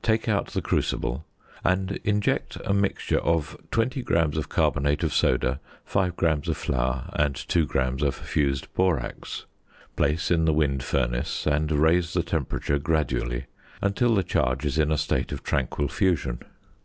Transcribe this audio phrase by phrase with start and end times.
[0.00, 1.26] Take out the crucible,
[1.64, 7.10] and inject a mixture of 20 grams of carbonate of soda, 5 grams of flour,
[7.14, 9.44] and 2 grams of fused borax.
[9.96, 13.46] Place in the wind furnace, and raise the temperature gradually
[13.80, 16.38] until the charge is in a state of tranquil fusion.